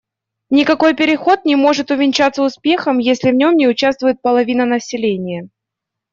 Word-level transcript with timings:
Никакой 0.49 0.95
переход 0.95 1.45
не 1.45 1.55
может 1.55 1.91
увенчаться 1.91 2.41
успехом, 2.41 2.97
если 2.97 3.29
в 3.29 3.35
нем 3.35 3.55
не 3.55 3.67
участвует 3.67 4.19
половина 4.19 4.65
населения. 4.65 5.47